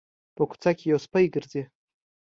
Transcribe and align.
په 0.35 0.43
کوڅه 0.49 0.71
کې 0.77 0.85
یو 0.91 0.99
سپی 1.05 1.25
ګرځي 1.33 1.61